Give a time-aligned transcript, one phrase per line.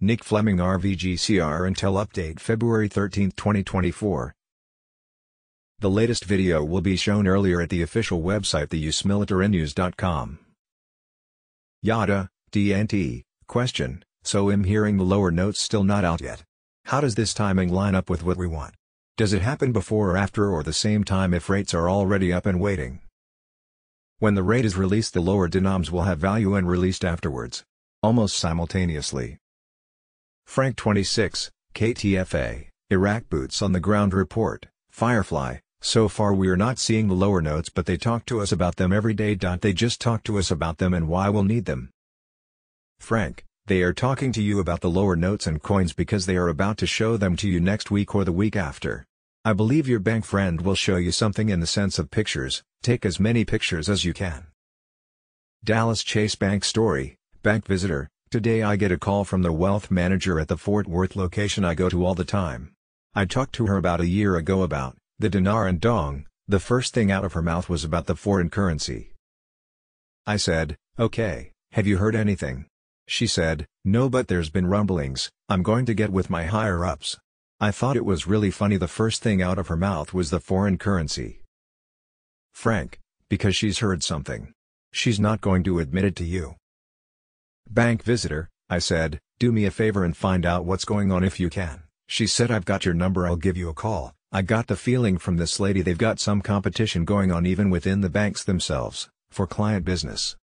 [0.00, 4.34] Nick Fleming RVGCR Intel Update February 13, 2024
[5.78, 10.40] The latest video will be shown earlier at the official website theusmilitarynews.com.
[11.80, 16.42] Yada, DNT, question, so I'm hearing the lower notes still not out yet.
[16.86, 18.74] How does this timing line up with what we want?
[19.16, 22.46] Does it happen before or after or the same time if rates are already up
[22.46, 23.00] and waiting?
[24.18, 27.62] When the rate is released the lower denoms will have value and released afterwards.
[28.02, 29.38] Almost simultaneously.
[30.46, 36.78] Frank 26, KTFA, Iraq Boots on the Ground Report, Firefly, so far we are not
[36.78, 39.34] seeing the lower notes but they talk to us about them every day.
[39.34, 41.90] They just talk to us about them and why we'll need them.
[43.00, 46.48] Frank, they are talking to you about the lower notes and coins because they are
[46.48, 49.04] about to show them to you next week or the week after.
[49.44, 53.04] I believe your bank friend will show you something in the sense of pictures, take
[53.04, 54.46] as many pictures as you can.
[55.64, 60.40] Dallas Chase Bank Story, Bank Visitor, Today I get a call from the wealth manager
[60.40, 62.72] at the Fort Worth location I go to all the time.
[63.14, 66.92] I talked to her about a year ago about, the dinar and dong, the first
[66.92, 69.12] thing out of her mouth was about the foreign currency.
[70.26, 72.66] I said, okay, have you heard anything?
[73.06, 77.16] She said, no but there's been rumblings, I'm going to get with my higher-ups.
[77.60, 80.40] I thought it was really funny the first thing out of her mouth was the
[80.40, 81.40] foreign currency.
[82.52, 84.52] Frank, because she's heard something.
[84.92, 86.56] She's not going to admit it to you.
[87.70, 91.40] Bank visitor, I said, do me a favor and find out what's going on if
[91.40, 91.82] you can.
[92.06, 94.14] She said I've got your number I'll give you a call.
[94.30, 98.00] I got the feeling from this lady they've got some competition going on even within
[98.00, 100.36] the banks themselves, for client business.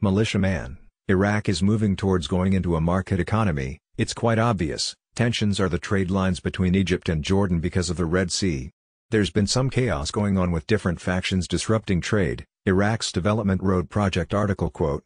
[0.00, 0.78] Militia man.
[1.08, 5.78] Iraq is moving towards going into a market economy, it's quite obvious, tensions are the
[5.78, 8.70] trade lines between Egypt and Jordan because of the Red Sea.
[9.10, 14.32] There's been some chaos going on with different factions disrupting trade, Iraq's Development Road Project
[14.32, 15.04] article quote.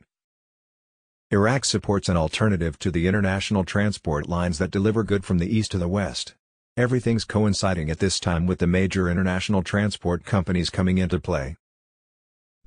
[1.33, 5.73] Iraq supports an alternative to the international transport lines that deliver good from the east
[5.73, 6.37] to the west.
[6.77, 11.57] Everything's coinciding at this time with the major international transport companies coming into play.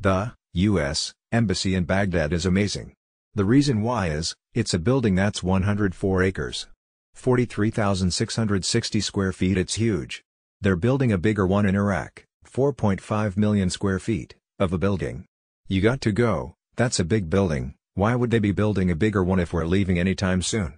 [0.02, 1.14] The U.S.
[1.32, 2.92] Embassy in Baghdad is amazing.
[3.34, 6.68] The reason why is, it's a building that's 104 acres.
[7.14, 10.22] 43,660 square feet it's huge.
[10.60, 15.24] They're building a bigger one in Iraq, 4.5 million square feet, of a building.
[15.70, 19.24] You got to go, that's a big building, why would they be building a bigger
[19.24, 20.78] one if we're leaving anytime soon?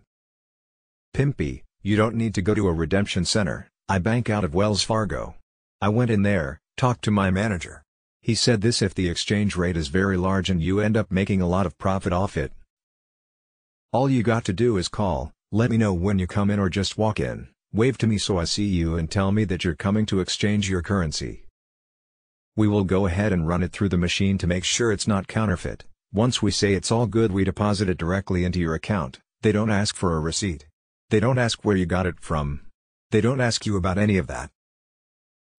[1.14, 4.84] Pimpy, you don't need to go to a redemption center, I bank out of Wells
[4.84, 5.36] Fargo.
[5.82, 7.84] I went in there, talked to my manager.
[8.22, 11.42] He said this if the exchange rate is very large and you end up making
[11.42, 12.54] a lot of profit off it.
[13.92, 16.70] All you got to do is call, let me know when you come in or
[16.70, 19.76] just walk in, wave to me so I see you and tell me that you're
[19.76, 21.48] coming to exchange your currency.
[22.56, 25.28] We will go ahead and run it through the machine to make sure it's not
[25.28, 25.84] counterfeit.
[26.14, 29.72] Once we say it's all good we deposit it directly into your account, they don't
[29.72, 30.66] ask for a receipt.
[31.10, 32.66] They don't ask where you got it from.
[33.12, 34.50] They don't ask you about any of that.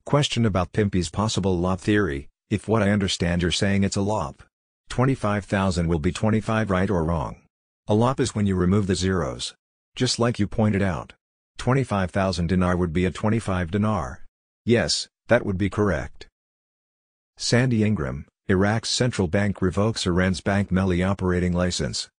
[0.05, 4.43] Question about Pimpy's possible LOP theory, if what I understand you're saying it's a LOP.
[4.91, 7.41] 25,000 will be 25 right or wrong.
[7.89, 9.55] A LOP is when you remove the zeros.
[9.97, 11.15] Just like you pointed out.
[11.57, 14.27] 25,000 dinar would be a 25 dinar.
[14.67, 16.27] Yes, that would be correct.
[17.39, 22.11] Sandy Ingram, Iraq's central bank revokes Iran's Bank Melli operating license.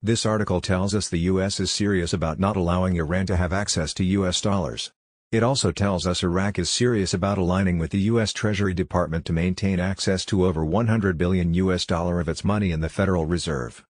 [0.00, 3.92] This article tells us the US is serious about not allowing Iran to have access
[3.94, 4.92] to US dollars.
[5.32, 8.32] It also tells us Iraq is serious about aligning with the U.S.
[8.32, 12.80] Treasury Department to maintain access to over 100 billion US dollar of its money in
[12.80, 13.84] the Federal Reserve.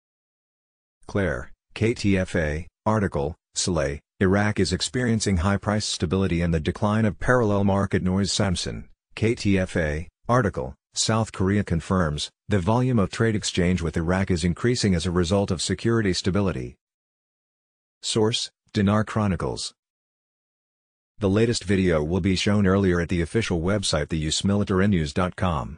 [1.06, 7.64] Claire, KTFA, article, Saleh, Iraq is experiencing high price stability and the decline of parallel
[7.64, 14.31] market noise Samson, KTFA, article, South Korea confirms, the volume of trade exchange with Iraq
[14.31, 16.77] is increasing as a result of security stability.
[18.03, 19.75] Source, Dinar Chronicles
[21.21, 25.77] the latest video will be shown earlier at the official website theusmilitarynews.com.